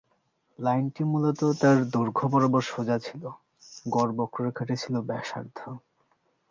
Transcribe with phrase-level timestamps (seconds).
[0.59, 3.23] লাইনটি মূলত তার দৈর্ঘ্য বরাবর সোজা ছিল,
[3.85, 5.57] গড় বক্ররেখাটি ছিল ব্যাসার্ধ।